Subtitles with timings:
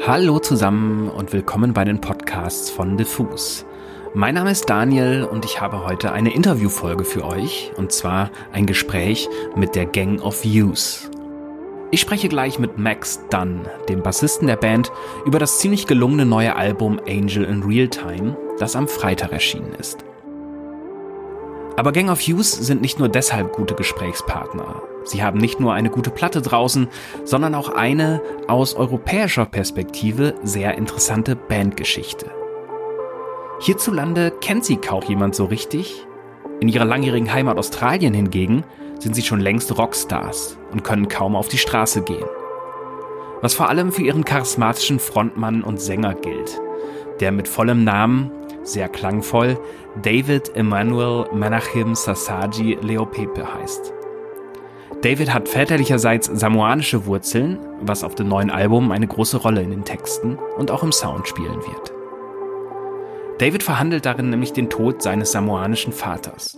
[0.00, 3.64] Hallo zusammen und willkommen bei den Podcasts von Diffus.
[4.14, 8.66] Mein Name ist Daniel und ich habe heute eine Interviewfolge für euch und zwar ein
[8.66, 11.08] Gespräch mit der Gang of Youth.
[11.92, 14.90] Ich spreche gleich mit Max Dunn, dem Bassisten der Band,
[15.24, 20.04] über das ziemlich gelungene neue Album Angel in Real Time, das am Freitag erschienen ist.
[21.76, 24.82] Aber Gang of Youth sind nicht nur deshalb gute Gesprächspartner.
[25.04, 26.88] Sie haben nicht nur eine gute Platte draußen,
[27.24, 32.30] sondern auch eine aus europäischer Perspektive sehr interessante Bandgeschichte.
[33.60, 36.06] Hierzulande kennt sie kaum jemand so richtig.
[36.60, 38.64] In ihrer langjährigen Heimat Australien hingegen
[38.98, 42.26] sind sie schon längst Rockstars und können kaum auf die Straße gehen.
[43.40, 46.60] Was vor allem für ihren charismatischen Frontmann und Sänger gilt,
[47.20, 48.30] der mit vollem Namen,
[48.64, 49.58] sehr klangvoll,
[50.02, 53.92] David Emmanuel Menachem Sasaji Leopepe heißt.
[55.02, 59.84] David hat väterlicherseits samoanische Wurzeln, was auf dem neuen Album eine große Rolle in den
[59.84, 61.92] Texten und auch im Sound spielen wird.
[63.38, 66.56] David verhandelt darin nämlich den Tod seines samoanischen Vaters.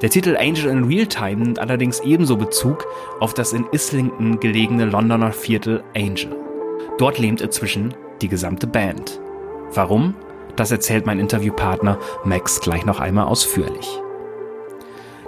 [0.00, 2.86] Der Titel Angel in Real Time nimmt allerdings ebenso Bezug
[3.20, 6.34] auf das in Islington gelegene Londoner Viertel Angel.
[6.96, 9.20] Dort lebt inzwischen die gesamte Band.
[9.74, 10.14] Warum?
[10.56, 14.00] Das erzählt mein Interviewpartner Max gleich noch einmal ausführlich.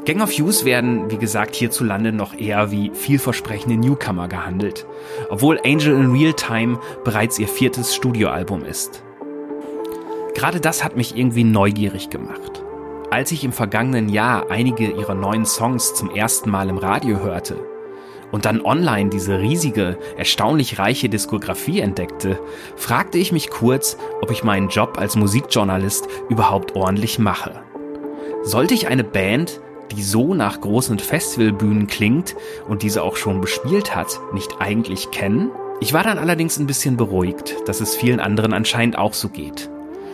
[0.04, 4.84] Gang of Youth werden, wie gesagt, hierzulande noch eher wie vielversprechende Newcomer gehandelt,
[5.30, 9.04] obwohl Angel in Real Time bereits ihr viertes Studioalbum ist.
[10.34, 12.64] Gerade das hat mich irgendwie neugierig gemacht.
[13.10, 17.71] Als ich im vergangenen Jahr einige ihrer neuen Songs zum ersten Mal im Radio hörte
[18.32, 22.40] und dann online diese riesige, erstaunlich reiche Diskografie entdeckte,
[22.76, 27.62] fragte ich mich kurz, ob ich meinen Job als Musikjournalist überhaupt ordentlich mache.
[28.42, 29.60] Sollte ich eine Band
[29.92, 32.34] die so nach großen Festivalbühnen klingt
[32.68, 35.50] und diese auch schon bespielt hat, nicht eigentlich kennen?
[35.80, 39.68] Ich war dann allerdings ein bisschen beruhigt, dass es vielen anderen anscheinend auch so geht.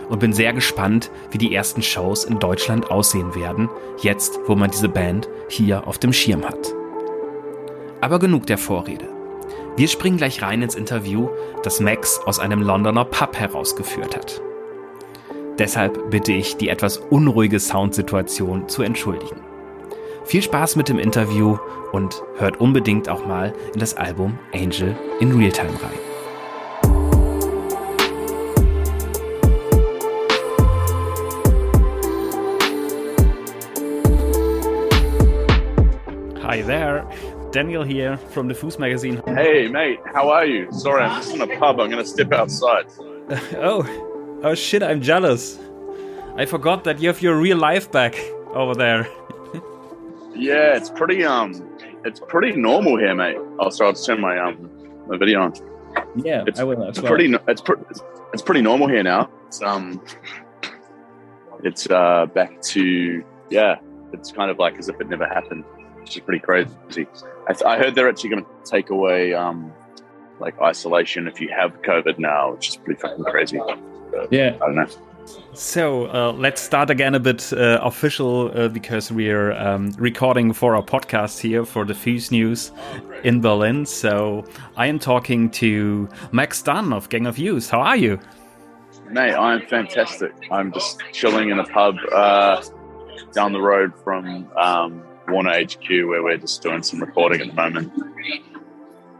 [0.08, 3.68] Und bin sehr gespannt, wie die ersten Shows in Deutschland aussehen werden,
[4.00, 6.77] jetzt wo man diese Band hier auf dem Schirm hat.
[8.00, 9.08] Aber genug der Vorrede.
[9.76, 11.28] Wir springen gleich rein ins Interview,
[11.62, 14.40] das Max aus einem Londoner Pub herausgeführt hat.
[15.58, 19.40] Deshalb bitte ich, die etwas unruhige Soundsituation zu entschuldigen.
[20.24, 21.58] Viel Spaß mit dem Interview
[21.90, 25.98] und hört unbedingt auch mal in das Album Angel in Realtime rein.
[36.48, 37.06] Hi there,
[37.50, 39.22] Daniel here from the Diffus magazine.
[39.26, 40.70] Hey mate, how are you?
[40.70, 41.80] Sorry, I'm just in a pub.
[41.80, 42.86] I'm gonna step outside.
[43.56, 45.58] oh, oh shit, I'm jealous.
[46.36, 48.14] I forgot that you have your real life back
[48.54, 49.08] over there.
[50.34, 51.50] Yeah, it's pretty um,
[52.04, 53.38] it's pretty normal here, mate.
[53.58, 54.70] I'll start to turn my um,
[55.08, 55.52] my video on.
[56.14, 56.80] Yeah, it's, I will.
[56.84, 57.10] It's well.
[57.10, 57.34] pretty.
[57.48, 57.82] It's pretty.
[58.32, 59.28] It's pretty normal here now.
[59.48, 60.00] It's um,
[61.64, 63.78] it's uh back to yeah.
[64.12, 65.64] It's kind of like as if it never happened,
[66.08, 67.06] which is pretty crazy.
[67.48, 69.72] I, I heard they're actually going to take away um,
[70.40, 73.60] like isolation if you have COVID now, which is pretty fucking crazy.
[74.10, 74.86] But yeah, I don't know.
[75.52, 80.74] So uh, let's start again a bit uh, official uh, because we're um, recording for
[80.74, 82.72] our podcast here for the Diffus News
[83.24, 83.84] in Berlin.
[83.84, 84.46] So
[84.76, 87.68] I am talking to Max Dunn of Gang of Youth.
[87.68, 88.18] How are you?
[89.10, 90.32] Mate, I'm fantastic.
[90.50, 92.62] I'm just chilling in a pub uh,
[93.32, 97.54] down the road from um, Warner HQ where we're just doing some recording at the
[97.54, 97.92] moment.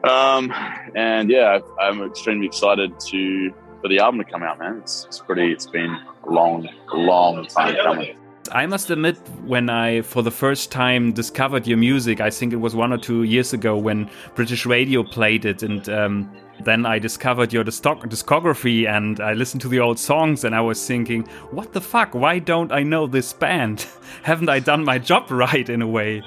[0.04, 0.52] Um,
[0.94, 4.78] and yeah, I'm extremely excited to for the album to come out, man.
[4.78, 5.52] It's, it's pretty.
[5.52, 8.18] It's been a long, long time coming.
[8.53, 12.56] I must admit, when I for the first time discovered your music, I think it
[12.56, 16.32] was one or two years ago when British radio played it, and um,
[16.64, 20.84] then I discovered your discography and I listened to the old songs, and I was
[20.87, 22.14] thinking, what the fuck?
[22.14, 23.87] Why don't I know this band?
[24.22, 26.22] Haven't I done my job right in a way?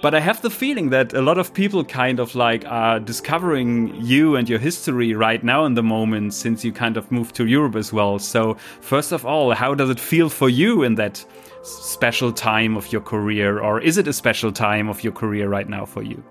[0.00, 3.92] But I have the feeling that a lot of people kind of like are discovering
[4.00, 7.46] you and your history right now in the moment since you kind of moved to
[7.46, 8.20] Europe as well.
[8.20, 11.24] So, first of all, how does it feel for you in that
[11.62, 15.68] special time of your career or is it a special time of your career right
[15.68, 16.22] now for you?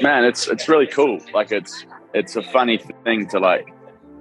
[0.00, 1.20] Man, it's it's really cool.
[1.34, 1.84] Like it's
[2.14, 3.72] it's a funny thing to like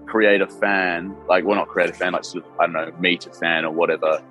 [0.05, 2.91] create a fan, like well not create a fan, like sort of, I don't know,
[2.99, 4.21] meet a fan or whatever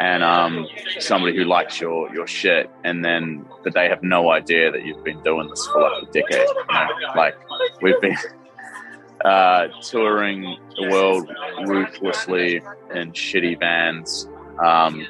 [0.00, 0.66] and um,
[0.98, 5.04] somebody who likes your your shit, and then but they have no idea that you've
[5.04, 6.48] been doing this for like a decade.
[6.48, 6.86] You know?
[7.14, 7.36] Like
[7.82, 8.16] we've been
[9.24, 11.30] uh, touring the world
[11.66, 12.62] ruthlessly
[12.94, 14.26] in shitty vans,
[14.64, 15.06] um,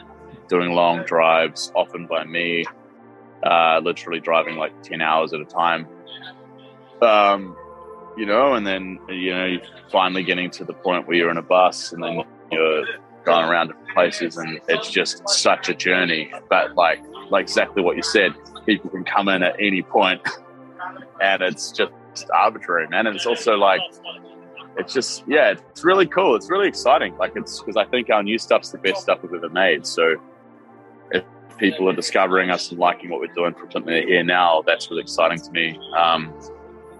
[0.50, 2.64] doing long drives, often by me,
[3.42, 5.86] uh, literally driving like ten hours at a time.
[7.00, 7.56] Um,
[8.16, 9.56] you know, and then you know,
[9.90, 12.84] finally getting to the point where you're in a bus, and then you're
[13.24, 16.32] going around different places, and it's just such a journey.
[16.50, 17.00] But like,
[17.30, 18.32] like exactly what you said,
[18.66, 20.20] people can come in at any point,
[21.22, 21.92] and it's just
[22.34, 23.06] arbitrary, man.
[23.06, 23.80] And it's also like,
[24.76, 26.34] it's just yeah, it's really cool.
[26.34, 27.16] It's really exciting.
[27.18, 29.86] Like it's because I think our new stuff's the best stuff we've ever made.
[29.86, 30.16] So
[31.60, 35.02] people are discovering us and liking what we're doing from something here now, that's really
[35.02, 35.78] exciting to me.
[35.96, 36.34] Um,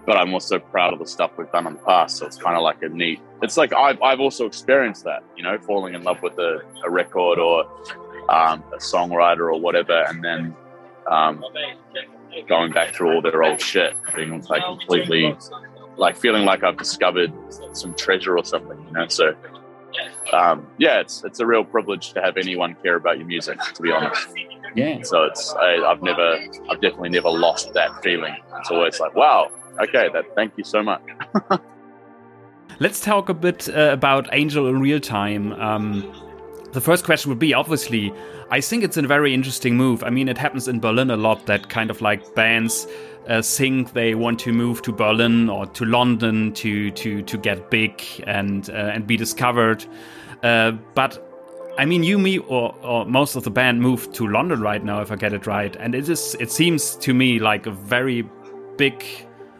[0.05, 2.17] but I'm also proud of the stuff we've done in the past.
[2.17, 3.19] So it's kind of like a neat.
[3.41, 6.89] It's like I've I've also experienced that, you know, falling in love with a, a
[6.89, 7.65] record or
[8.29, 10.55] um, a songwriter or whatever, and then
[11.07, 11.43] um,
[12.47, 15.35] going back through all their old shit, being like completely
[15.97, 17.31] like feeling like I've discovered
[17.73, 19.07] some treasure or something, you know.
[19.07, 19.35] So
[20.33, 23.81] um, yeah, it's it's a real privilege to have anyone care about your music, to
[23.81, 24.27] be honest.
[24.75, 25.01] Yeah.
[25.03, 26.39] So it's I, I've never
[26.69, 28.35] I've definitely never lost that feeling.
[28.59, 31.01] It's always like wow, okay, that thank you so much.
[32.79, 35.53] Let's talk a bit uh, about Angel in real time.
[35.53, 36.11] Um,
[36.71, 38.13] the first question would be obviously,
[38.49, 40.03] I think it's a very interesting move.
[40.03, 42.87] I mean, it happens in Berlin a lot that kind of like bands
[43.27, 47.69] uh, think they want to move to Berlin or to London to to to get
[47.69, 49.85] big and uh, and be discovered.
[50.43, 51.30] Uh, but
[51.77, 55.01] I mean, you, me, or, or most of the band moved to London right now,
[55.01, 56.35] if I get it right, and it is.
[56.39, 58.29] It seems to me like a very
[58.77, 59.03] big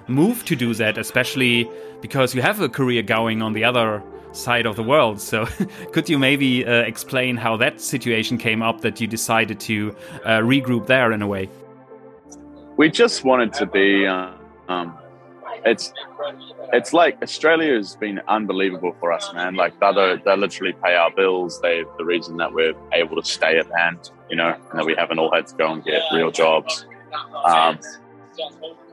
[0.07, 1.69] move to do that, especially
[2.01, 4.03] because you have a career going on the other
[4.33, 5.21] side of the world.
[5.21, 5.45] So,
[5.93, 10.39] could you maybe uh, explain how that situation came up that you decided to uh,
[10.39, 11.49] regroup there in a way?
[12.77, 14.05] We just wanted to be.
[14.05, 14.31] Uh,
[14.67, 14.97] um,
[15.65, 15.93] it's
[16.73, 19.55] it's like Australia has been unbelievable for us, man.
[19.55, 21.59] Like they they literally pay our bills.
[21.61, 24.95] They the reason that we're able to stay at hand, you know, and that we
[24.95, 26.85] haven't all had to go and get real jobs.
[27.45, 27.79] Um,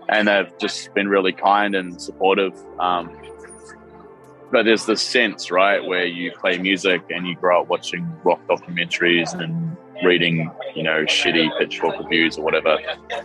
[0.09, 2.55] and they've just been really kind and supportive.
[2.79, 3.11] Um,
[4.51, 8.41] but there's this sense, right, where you play music and you grow up watching rock
[8.47, 12.79] documentaries and reading, you know, shitty pitchfork reviews or whatever,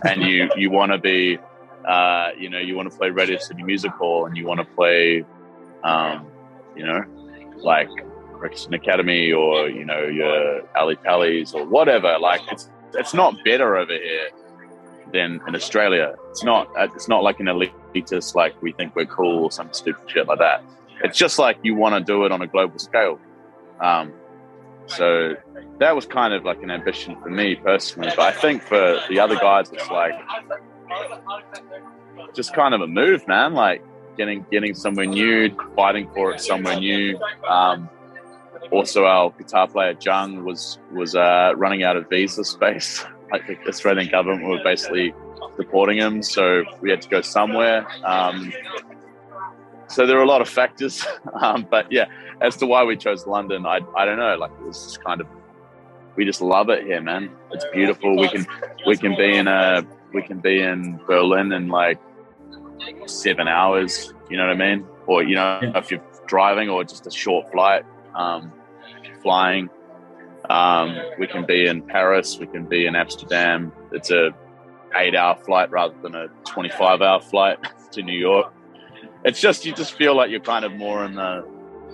[0.04, 1.38] and you you want to be,
[1.86, 4.66] uh, you know, you want to play Radio City Music Hall and you want to
[4.74, 5.24] play,
[5.82, 6.26] um,
[6.76, 7.04] you know,
[7.58, 7.88] like
[8.38, 12.18] Brixton Academy or you know your Ally Pallys or whatever.
[12.18, 14.28] Like it's it's not better over here
[15.12, 16.14] than in Australia.
[16.30, 16.68] It's not.
[16.76, 20.38] It's not like an elitist like we think we're cool or some stupid shit like
[20.40, 20.62] that.
[21.02, 23.18] It's just like you want to do it on a global scale.
[23.80, 24.12] Um,
[24.86, 25.34] so
[25.78, 28.10] that was kind of like an ambition for me personally.
[28.14, 30.14] But I think for the other guys, it's like
[32.34, 33.54] just kind of a move, man.
[33.54, 33.82] Like
[34.16, 37.18] getting getting somewhere new, fighting for it somewhere new.
[37.48, 37.88] Um,
[38.70, 43.04] also, our guitar player Jung was was uh, running out of visa space.
[43.32, 45.14] like the Australian government were basically
[45.56, 47.86] deporting him, so we had to go somewhere.
[48.04, 48.52] Um,
[49.88, 51.06] so there are a lot of factors,
[51.40, 52.06] um, but yeah,
[52.40, 54.36] as to why we chose London, I, I don't know.
[54.36, 55.26] Like it was just kind of
[56.16, 57.30] we just love it here, man.
[57.52, 58.16] It's beautiful.
[58.16, 58.46] We can
[58.86, 61.98] we can be in a we can be in Berlin in like
[63.06, 64.12] seven hours.
[64.30, 64.86] You know what I mean?
[65.06, 67.84] Or you know, if you're driving or just a short flight,
[68.14, 68.52] um,
[69.22, 69.70] flying.
[70.48, 72.38] Um, we can be in Paris.
[72.38, 73.72] We can be in Amsterdam.
[73.92, 74.34] It's a
[74.94, 77.58] eight-hour flight rather than a twenty-five hour flight
[77.92, 78.52] to New York.
[79.24, 81.48] It's just you just feel like you're kind of more in the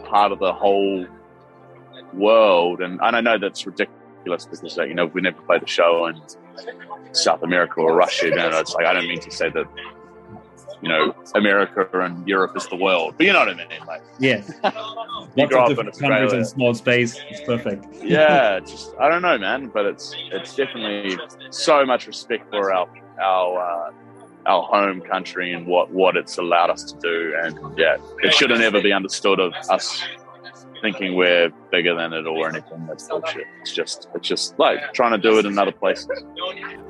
[0.05, 1.07] part of the whole
[2.13, 2.81] world.
[2.81, 6.21] And, and I know that's ridiculous because you know we never play the show in
[7.13, 8.27] South America or Russia.
[8.27, 9.67] You know, it's like I don't mean to say that
[10.83, 13.15] you know, America and Europe is the world.
[13.17, 13.69] But you know what I mean?
[13.87, 14.43] Like, yeah,
[15.37, 16.35] you grow up in Australia.
[16.35, 17.19] in small space.
[17.29, 17.87] It's perfect.
[18.03, 21.19] yeah, just I don't know, man, but it's it's definitely
[21.51, 22.89] so much respect for our
[23.21, 23.93] our uh,
[24.47, 28.51] our home country and what what it's allowed us to do, and yeah, it should
[28.51, 30.03] not ever be understood of us
[30.81, 32.87] thinking we're bigger than it or anything.
[32.87, 33.47] That's bullshit.
[33.61, 36.09] It's just it's just like trying to do it in other places.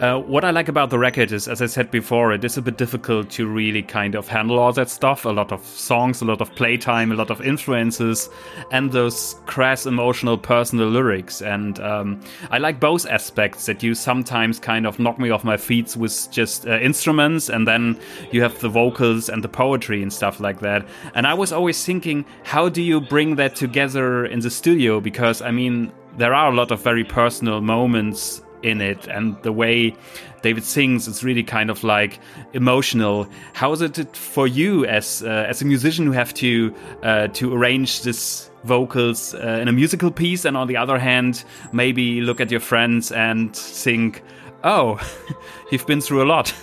[0.00, 2.62] Uh, what I like about the record is, as I said before, it is a
[2.62, 5.24] bit difficult to really kind of handle all that stuff.
[5.24, 8.28] A lot of songs, a lot of playtime, a lot of influences,
[8.70, 11.42] and those crass, emotional, personal lyrics.
[11.42, 12.20] And um,
[12.50, 16.30] I like both aspects that you sometimes kind of knock me off my feet with
[16.30, 17.98] just uh, instruments, and then
[18.30, 20.86] you have the vocals and the poetry and stuff like that.
[21.14, 23.80] And I was always thinking, how do you bring that together?
[23.90, 24.69] together in the studio
[25.00, 29.52] because I mean there are a lot of very personal moments in it and the
[29.52, 29.94] way
[30.42, 32.18] David sings is really kind of like
[32.52, 33.28] emotional.
[33.52, 37.54] How is it for you as uh, as a musician who have to uh, to
[37.54, 42.40] arrange this vocals uh, in a musical piece and on the other hand maybe look
[42.40, 44.22] at your friends and think,
[44.64, 44.98] "Oh,
[45.70, 46.54] you've been through a lot."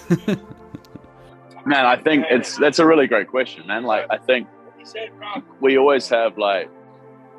[1.66, 3.84] Man, I think it's that's a really great question, man.
[3.84, 4.48] Like, I think
[5.60, 6.70] we always have like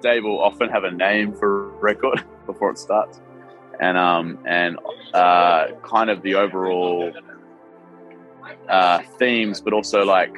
[0.02, 3.20] Dave will often have a name for a record before it starts,
[3.80, 4.78] and um and
[5.14, 7.12] uh, kind of the overall
[8.68, 10.34] uh, themes, but also like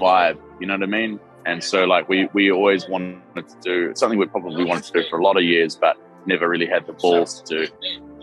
[0.00, 0.38] vibe.
[0.60, 1.20] You know what I mean?
[1.46, 5.08] And so like we we always wanted to do something we probably wanted to do
[5.08, 5.96] for a lot of years, but
[6.26, 7.72] never really had the balls to do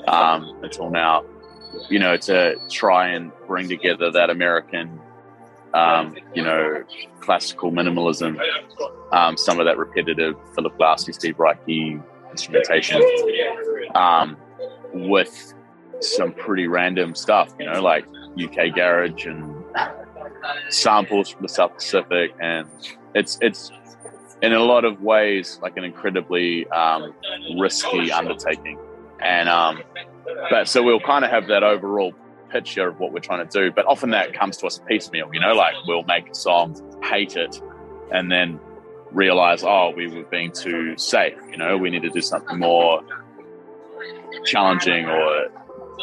[0.07, 1.23] um, until now.
[1.89, 4.99] You know, to try and bring together that American,
[5.73, 6.83] um, you know,
[7.19, 8.39] classical minimalism,
[9.11, 12.01] um, some of that repetitive Philip Glassy, Steve Reichy
[12.31, 13.01] instrumentation,
[13.95, 14.37] um,
[14.93, 15.53] with
[15.99, 17.53] some pretty random stuff.
[17.59, 18.05] You know, like
[18.41, 19.63] UK garage and
[20.69, 22.67] samples from the South Pacific, and
[23.15, 23.71] it's it's
[24.41, 27.13] in a lot of ways like an incredibly um,
[27.57, 28.77] risky undertaking.
[29.21, 29.83] And um,
[30.49, 32.13] but so we'll kind of have that overall
[32.51, 33.71] picture of what we're trying to do.
[33.71, 37.35] But often that comes to us piecemeal, you know, like we'll make a song, hate
[37.35, 37.61] it,
[38.11, 38.59] and then
[39.11, 41.37] realize, oh, we were being too safe.
[41.49, 43.03] You know, we need to do something more
[44.45, 45.47] challenging or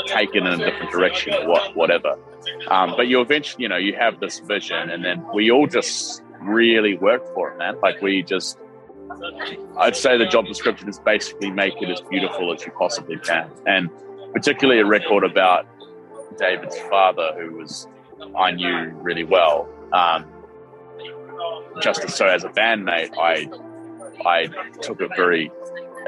[0.07, 2.19] take it in a different direction or what, whatever.
[2.69, 6.23] Um, but you eventually, you know, you have this vision, and then we all just
[6.41, 7.79] really work for it, man.
[7.83, 8.59] Like we just,
[9.77, 13.51] I'd say the job description is basically make it as beautiful as you possibly can,
[13.67, 13.91] and
[14.33, 15.67] particularly a record about
[16.39, 17.87] David's father, who was
[18.37, 19.69] I knew really well.
[19.93, 20.25] Um,
[21.81, 23.49] just so as a bandmate, I
[24.27, 24.47] I
[24.81, 25.51] took it very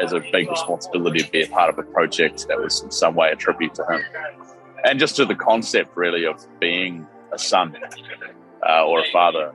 [0.00, 3.14] as a big responsibility to be a part of a project that was in some
[3.14, 4.02] way a tribute to him,
[4.84, 7.76] and just to the concept really of being a son
[8.68, 9.52] uh, or a father.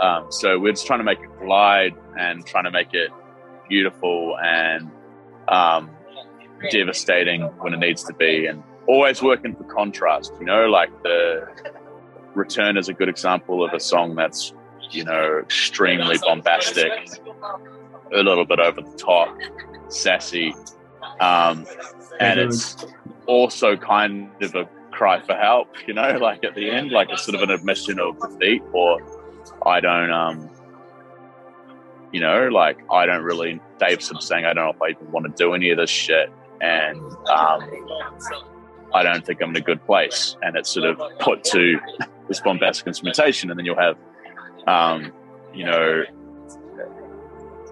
[0.00, 3.10] Um, so we're just trying to make it glide and trying to make it
[3.68, 4.90] beautiful and
[5.48, 5.90] um,
[6.70, 10.32] devastating when it needs to be, and always working for contrast.
[10.40, 11.46] You know, like the
[12.34, 14.52] Return is a good example of a song that's
[14.90, 16.90] you know extremely bombastic,
[18.12, 19.36] a little bit over the top,
[19.88, 20.54] sassy,
[21.20, 21.66] um,
[22.20, 22.84] and it's
[23.26, 25.68] also kind of a cry for help.
[25.86, 29.00] You know, like at the end, like a sort of an admission of defeat or
[29.66, 30.50] I don't, um,
[32.12, 33.60] you know, like I don't really.
[33.78, 36.30] Dave's saying I don't know if I even want to do any of this shit,
[36.60, 37.62] and um,
[38.98, 40.36] I don't think I'm in a good place.
[40.42, 41.78] And it's sort of put to
[42.28, 43.96] this bombastic instrumentation, and then you'll have,
[44.66, 45.12] um,
[45.54, 46.02] you know,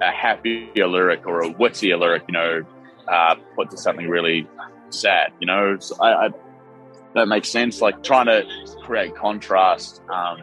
[0.01, 2.63] a happier lyric or a wittier lyric, you know,
[3.09, 4.47] uh, put to something really
[4.91, 5.33] sad.
[5.41, 6.31] You know, so I, I,
[7.15, 7.81] that makes sense.
[7.81, 8.47] Like trying to
[8.83, 10.03] create contrast.
[10.09, 10.43] Um,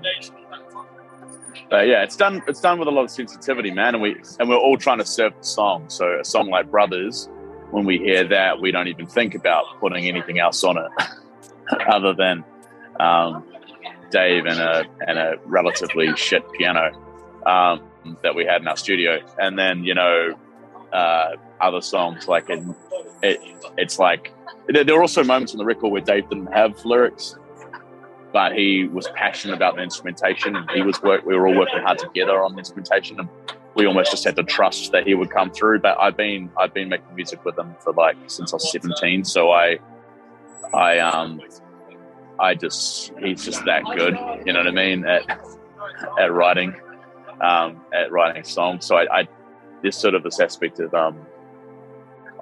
[1.70, 2.44] but yeah, it's done.
[2.48, 5.06] It's done with a lot of sensitivity, man, and we and we're all trying to
[5.06, 5.86] serve the song.
[5.88, 7.30] So a song like Brothers,
[7.74, 10.92] when we hear that, we don't even think about putting anything else on it,
[11.88, 12.44] other than
[13.00, 13.44] um,
[14.12, 16.92] Dave and a and a relatively shit piano
[17.48, 17.82] um,
[18.22, 20.38] that we had in our studio, and then you know
[20.94, 22.63] uh, other songs like it,
[23.24, 23.39] it,
[23.77, 24.32] it's like
[24.68, 27.36] there are also moments on the record where Dave didn't have lyrics
[28.32, 31.80] but he was passionate about the instrumentation and he was work we were all working
[31.80, 33.30] hard together on the instrumentation and
[33.75, 36.74] we almost just had to trust that he would come through but i've been i've
[36.74, 39.77] been making music with him for like since i was 17 so i
[40.74, 41.42] i um
[42.39, 45.39] i just he's just that good you know what i mean at
[46.20, 46.74] at writing
[47.42, 49.27] um at writing songs so i, I
[49.89, 51.25] sort of this aspect of um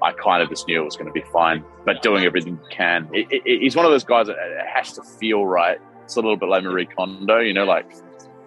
[0.02, 1.64] I kind of just knew it was going to be fine.
[1.86, 4.38] But doing everything you can, it, it, he's one of those guys that
[4.74, 5.80] has to feel right.
[6.04, 7.92] It's a little bit like Marie Kondo, you know, like,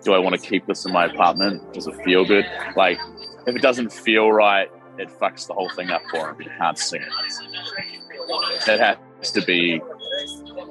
[0.04, 1.72] do I want to keep this in my apartment?
[1.72, 2.46] Does it feel good?
[2.76, 2.98] Like,
[3.46, 6.36] if it doesn't feel right, it fucks the whole thing up for him.
[6.38, 8.68] He can't sing it.
[8.68, 9.80] It has to be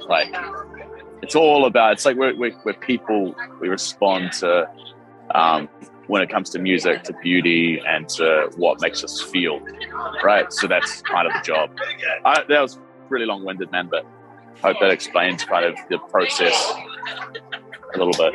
[0.08, 0.34] like,
[1.22, 4.70] it's all about, it's like we're, we're, we're people, we respond to
[5.34, 5.68] um,
[6.08, 9.60] when it comes to music, to beauty, and to what makes us feel,
[10.24, 10.52] right?
[10.54, 11.72] So that's kind of the job.
[12.26, 14.06] I, that was really long winded, man, but
[14.62, 16.74] hope that explains kind of the process
[17.94, 18.34] a little bit.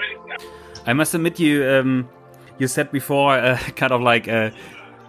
[0.88, 2.08] I must admit, you um,
[2.56, 4.50] you said before, uh, kind of like uh,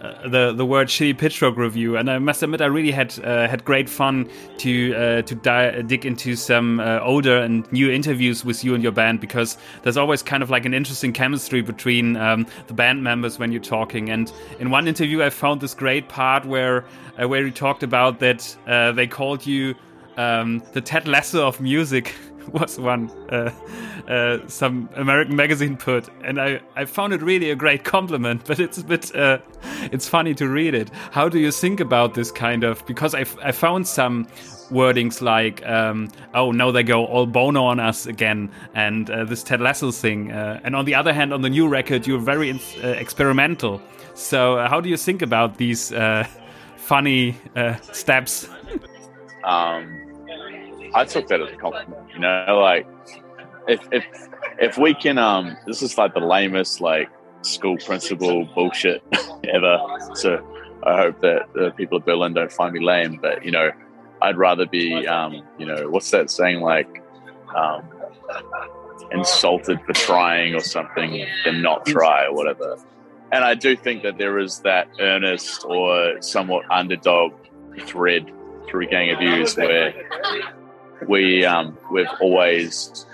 [0.02, 3.48] uh, the the word shitty Pitchfork review, and I must admit I really had uh,
[3.48, 8.62] had great fun to uh, to di- dig into some older and new interviews with
[8.62, 12.46] you and your band because there's always kind of like an interesting chemistry between um,
[12.68, 14.10] the band members when you're talking.
[14.10, 16.82] And in one interview, I found this great part where
[17.16, 19.76] where you talked about that they called you
[20.18, 22.14] um, the Ted Lasso of music.
[22.54, 23.52] was one uh,
[24.08, 28.44] uh, some American magazine put, and I, I found it really a great compliment.
[28.50, 29.38] But it's a bit uh,
[29.92, 30.90] it's funny to read it.
[31.12, 32.84] How do you think about this kind of?
[32.86, 34.26] Because I, I found some
[34.72, 39.44] wordings like, um, "Oh, now they go all Bono on us again," and uh, this
[39.44, 40.32] Ted Lasso thing.
[40.32, 43.82] Uh, and on the other hand, on the new record, you're very uh, experimental.
[44.16, 45.94] So, how do you think about these
[46.78, 47.38] funny
[47.92, 48.50] steps?
[49.44, 50.09] Um,
[50.94, 52.02] I took that as a compliment.
[52.14, 52.88] You know, like
[53.68, 54.06] if if
[54.60, 57.10] if we can, um, this is like the lamest like
[57.42, 59.04] school principal bullshit
[59.48, 59.80] ever.
[60.16, 60.46] So
[60.84, 63.72] I hope that the people of Berlin don't find me lame, but you know
[64.22, 67.02] I'd rather be, um, you know, what's that saying like,
[67.56, 67.84] um,
[69.12, 72.78] insulted for trying or something than not try or whatever.
[73.32, 77.34] And I do think that there is that earnest or somewhat underdog
[77.82, 78.32] thread
[78.68, 79.94] through Gang of where
[81.08, 83.06] we um, we've always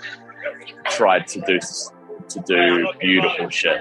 [0.86, 1.58] tried to do
[2.28, 3.80] to do beautiful shit.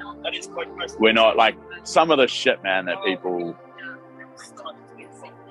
[1.00, 3.56] We're not like some of the shit, man, that people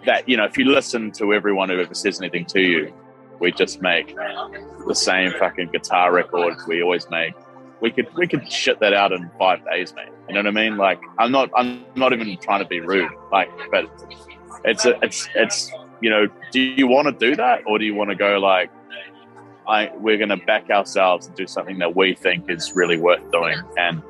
[0.06, 2.94] that you know, if you listen to everyone who ever says anything to you,
[3.40, 4.14] we just make
[4.86, 7.34] the same fucking guitar records we always make.
[7.80, 10.08] We could we could shit that out in five days, mate.
[10.28, 10.76] You know what I mean?
[10.76, 13.90] Like I'm not I'm not even trying to be rude, like, but
[14.64, 17.94] it's a, it's it's you know, do you want to do that or do you
[17.94, 18.70] want to go like,
[19.66, 23.30] I we're going to back ourselves and do something that we think is really worth
[23.32, 24.02] doing and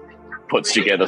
[0.48, 1.06] puts together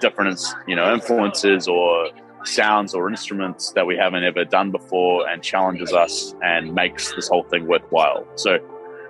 [0.00, 2.10] different you know influences or
[2.44, 7.28] sounds or instruments that we haven't ever done before and challenges us and makes this
[7.28, 8.26] whole thing worthwhile.
[8.36, 8.58] So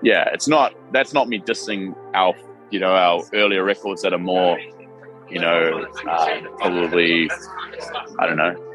[0.03, 2.35] yeah, it's not that's not me dissing our
[2.71, 4.59] you know our earlier records that are more
[5.31, 7.31] you know uh, probably
[8.19, 8.68] I don't know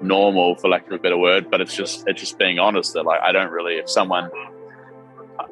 [0.00, 3.04] normal for lack of a better word, but it's just it's just being honest that
[3.04, 4.30] like I don't really if someone
[5.38, 5.44] uh,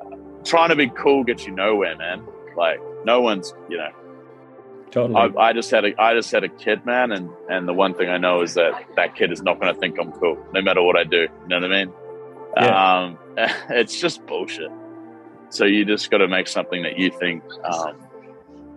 [0.45, 2.27] trying to be cool gets you nowhere, man.
[2.57, 3.91] Like no one's you know
[4.91, 5.37] Totally.
[5.37, 7.95] I, I, just had a I just had a kid, man, and and the one
[7.95, 10.63] thing I know is that that kid is not going to think I'm cool, no
[10.63, 11.23] matter what I do.
[11.23, 11.93] You know what I mean?
[12.57, 13.03] Yeah.
[13.03, 13.19] Um,
[13.71, 14.71] it's just bullshit.
[15.51, 17.97] So you just got to make something that you think um,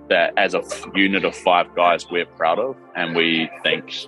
[0.09, 4.07] that as a unit of five guys we're proud of, and we think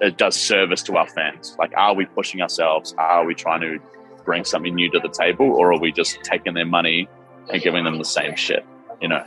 [0.00, 1.56] it does service to our fans.
[1.58, 2.94] Like, are we pushing ourselves?
[2.98, 3.78] Are we trying to
[4.24, 7.08] bring something new to the table, or are we just taking their money
[7.52, 8.64] and giving them the same shit?
[9.00, 9.24] You know.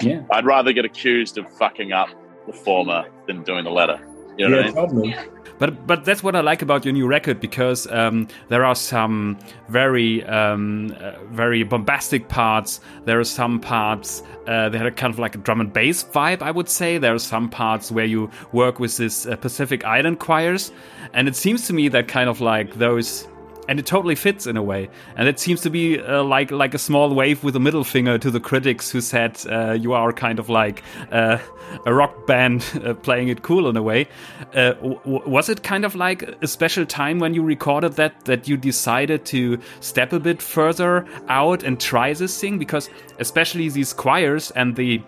[0.00, 0.22] Yeah.
[0.32, 2.08] I'd rather get accused of fucking up
[2.46, 4.00] the former than doing the latter.
[4.36, 5.16] You know yeah, what I mean?
[5.58, 9.38] But but that's what I like about your new record because um, there are some
[9.68, 12.80] very um, uh, very bombastic parts.
[13.04, 16.42] There are some parts uh, that are kind of like a drum and bass vibe.
[16.42, 20.18] I would say there are some parts where you work with this uh, Pacific Island
[20.18, 20.72] choirs,
[21.12, 23.28] and it seems to me that kind of like those
[23.68, 24.88] and it totally fits in a way.
[25.16, 28.18] And it seems to be uh, like like a small wave with a middle finger
[28.18, 31.38] to the critics who said uh, you are kind of like uh,
[31.86, 34.08] a rock band uh, playing it cool in a way.
[34.54, 34.74] Uh,
[35.04, 39.24] was it kind of like a special time when you recorded that that you decided
[39.26, 42.58] to step a bit further out and try this thing?
[42.58, 45.02] Because especially these choirs and the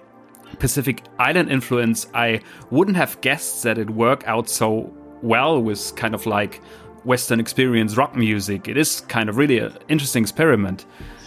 [0.58, 2.40] Pacific Island influence, I
[2.70, 4.92] wouldn't have guessed that it worked out so
[5.22, 6.60] well with kind of like
[7.06, 8.68] Western experience rock music.
[8.68, 10.84] It is kind of really an interesting experiment.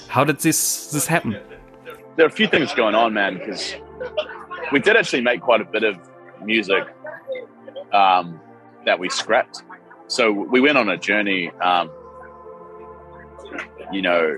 [0.09, 1.37] How did this this happen?
[2.15, 3.75] There are a few things going on, man, because
[4.71, 5.97] we did actually make quite a bit of
[6.43, 6.83] music
[7.93, 8.39] um,
[8.85, 9.63] that we scrapped.
[10.07, 11.49] So we went on a journey.
[11.51, 11.89] Um,
[13.91, 14.37] you know,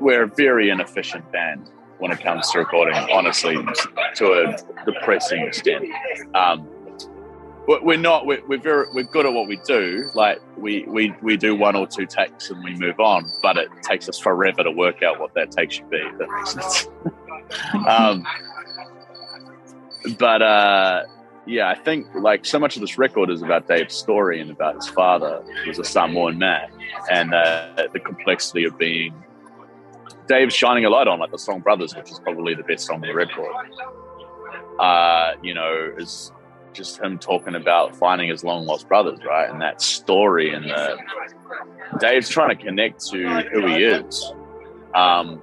[0.00, 3.56] we're a very inefficient band when it comes to recording, honestly,
[4.16, 5.84] to a depressing extent.
[6.34, 6.66] Um,
[7.78, 10.10] we're not we're, we're very we're good at what we do.
[10.14, 13.68] Like we, we we do one or two takes and we move on but it
[13.82, 16.88] takes us forever to work out what that take should be that makes sense.
[17.88, 18.24] Um,
[20.18, 21.02] but uh,
[21.46, 24.76] yeah i think like so much of this record is about dave's story and about
[24.76, 26.70] his father who was a samoan man
[27.10, 29.12] and uh, the complexity of being
[30.28, 32.96] dave's shining a light on like the song brothers which is probably the best song
[32.96, 33.50] on the record.
[34.78, 36.32] Uh, you know is
[36.72, 39.50] just him talking about finding his long lost brothers, right?
[39.50, 40.98] And that story and the
[41.98, 44.32] Dave's trying to connect to who he is.
[44.94, 45.42] Um,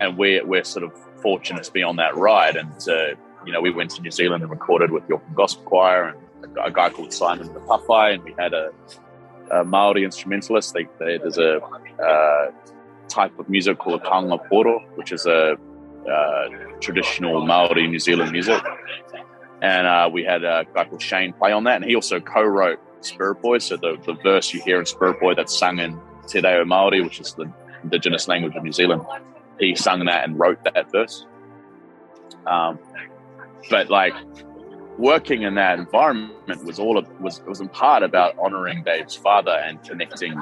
[0.00, 2.56] and we're, we're sort of fortunate to be on that ride.
[2.56, 6.08] And, uh, you know, we went to New Zealand and recorded with York Gospel Choir
[6.08, 8.70] and a, guy called Simon the Puffai, and we had a,
[9.50, 10.74] a Maori instrumentalist.
[10.74, 11.60] They, they, there's a
[12.02, 12.50] uh,
[13.08, 15.56] type of music called a taonga pūoro, which is a
[16.10, 16.48] uh,
[16.80, 18.62] traditional Maori New Zealand music
[19.62, 22.78] and uh, we had a guy called Shane play on that, and he also co-wrote
[23.00, 23.58] Spirit Boy.
[23.58, 27.02] So the, the verse you hear in Spirit Boy that's sung in Te Reo Māori,
[27.02, 27.50] which is the
[27.82, 29.02] indigenous language of New Zealand,
[29.58, 31.26] he sung that and wrote that verse.
[32.46, 32.78] Um,
[33.70, 34.14] but like
[34.98, 39.52] working in that environment was all of, was was in part about honoring Dave's father
[39.52, 40.38] and connecting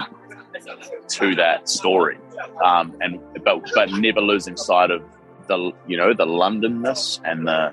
[1.09, 2.19] to that story,
[2.63, 5.03] um, and but but never losing sight of
[5.49, 7.73] the you know the Londonness and the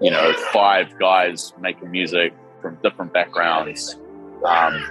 [0.00, 3.96] you know five guys making music from different backgrounds.
[4.44, 4.90] Um,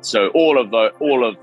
[0.00, 1.36] so all of the all of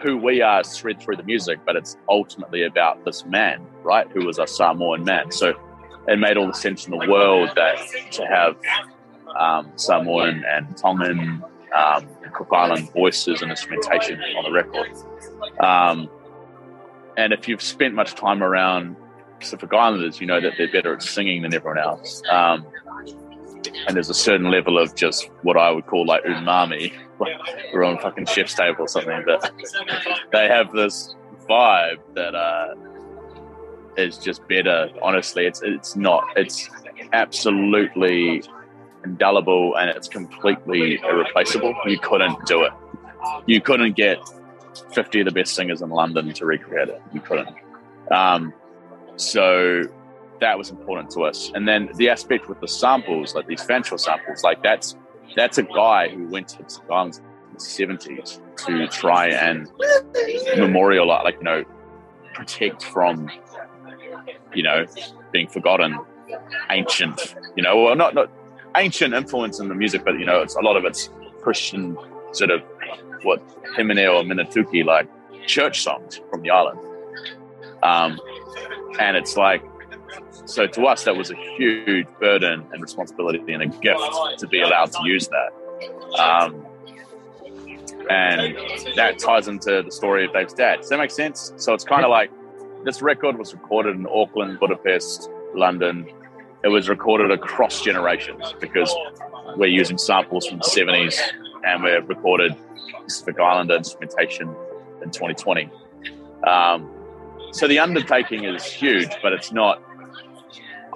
[0.00, 4.08] who we are is thread through the music, but it's ultimately about this man, right?
[4.10, 5.30] Who was a Samoan man.
[5.30, 5.54] So
[6.08, 7.78] it made all the sense in the world that
[8.12, 8.56] to have
[9.36, 11.44] um, Samoan and Tongan
[11.74, 14.90] um, Cook Island voices and instrumentation on the record.
[15.60, 16.10] Um,
[17.16, 18.96] and if you've spent much time around
[19.42, 22.22] Pacific Islanders, you know that they're better at singing than everyone else.
[22.30, 22.64] Um,
[23.86, 26.92] and there's a certain level of just what I would call like umami.
[27.72, 29.50] We're on fucking chef's table or something, but
[30.32, 31.14] they have this
[31.48, 32.74] vibe that uh,
[33.96, 34.88] is just better.
[35.02, 36.24] Honestly, it's it's not.
[36.36, 36.70] It's
[37.12, 38.42] absolutely
[39.04, 41.74] indelible and it's completely irreplaceable.
[41.86, 42.72] You couldn't do it.
[43.46, 44.18] You couldn't get
[44.92, 47.02] 50 of the best singers in London to recreate it.
[47.12, 47.56] You couldn't.
[48.10, 48.52] Um,
[49.22, 49.82] so
[50.40, 51.50] that was important to us.
[51.54, 54.96] And then the aspect with the samples, like these fanshawe samples, like that's
[55.36, 59.70] that's a guy who went to Islands in the 70s to try and
[60.56, 61.64] memorialize, like, you know,
[62.34, 63.30] protect from,
[64.54, 64.86] you know,
[65.32, 65.98] being forgotten,
[66.70, 68.30] ancient, you know, well, not, not
[68.76, 71.96] ancient influence in the music, but, you know, it's a lot of it's Christian
[72.32, 72.62] sort of
[73.22, 75.08] what Himine or Minatuki, like
[75.46, 76.78] church songs from the island.
[77.82, 78.18] Um,
[78.98, 79.62] and it's like
[80.44, 84.02] so to us, that was a huge burden and responsibility and a gift
[84.38, 85.52] to be allowed to use that.
[86.18, 86.66] Um,
[88.10, 88.56] and
[88.96, 90.80] that ties into the story of Dave's dad.
[90.80, 91.52] Does that make sense?
[91.56, 92.30] So it's kind of like
[92.84, 96.06] this record was recorded in Auckland, Budapest, London.
[96.64, 98.94] It was recorded across generations because
[99.56, 101.20] we're using samples from the 70s
[101.64, 102.56] and we're recorded
[103.04, 104.48] Pacific Islander instrumentation
[105.02, 105.70] in 2020.
[106.46, 106.90] Um,
[107.52, 109.82] so the undertaking is huge, but it's not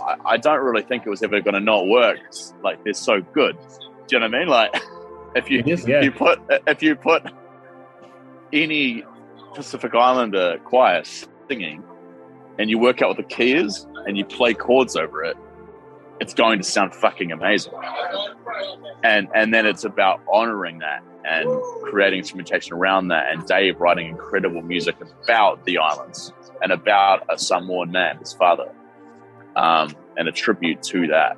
[0.07, 2.19] I, I don't really think it was ever going to not work.
[2.63, 3.57] Like they're so good.
[4.07, 4.49] Do you know what I mean?
[4.49, 4.75] Like
[5.35, 5.99] if you is, yeah.
[5.99, 7.25] if you put if you put
[8.53, 9.05] any
[9.55, 11.03] Pacific Islander choir
[11.49, 11.83] singing,
[12.59, 15.37] and you work out what the key is, and you play chords over it,
[16.21, 17.73] it's going to sound fucking amazing.
[19.03, 21.49] And and then it's about honoring that and
[21.91, 27.39] creating instrumentation around that, and Dave writing incredible music about the islands and about a
[27.39, 28.73] Samoan man, his father
[29.57, 31.37] um, and a tribute to that.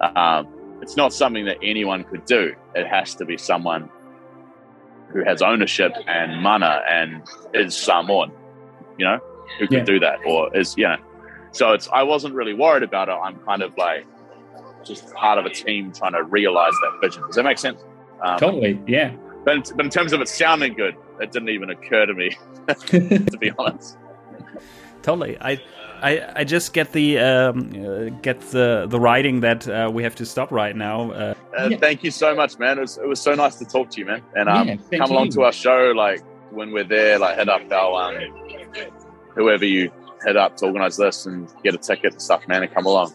[0.00, 0.48] Um,
[0.80, 2.54] it's not something that anyone could do.
[2.74, 3.90] It has to be someone
[5.08, 7.22] who has ownership and mana and
[7.54, 8.32] is Samoan,
[8.98, 9.18] you know,
[9.58, 9.84] who can yeah.
[9.84, 10.96] do that or is, you know.
[11.52, 13.12] So it's, I wasn't really worried about it.
[13.12, 14.06] I'm kind of like
[14.84, 17.22] just part of a team trying to realize that vision.
[17.26, 17.82] Does that make sense?
[18.20, 18.80] Um, totally.
[18.86, 19.14] Yeah.
[19.46, 22.36] But in, but in terms of it sounding good, it didn't even occur to me,
[22.88, 23.96] to be honest.
[25.02, 25.38] Totally.
[25.40, 25.62] I
[26.02, 30.16] I, I just get the um, uh, get the the writing that uh, we have
[30.16, 31.12] to stop right now.
[31.12, 31.76] Uh, uh, yeah.
[31.78, 32.78] Thank you so much, man.
[32.78, 34.22] It was, it was so nice to talk to you, man.
[34.34, 37.70] And um, yeah, come along to our show, like when we're there, like head up
[37.70, 38.34] our um,
[39.36, 39.92] whoever you
[40.24, 43.14] head up to organize this and get a ticket and stuff, man, and come along.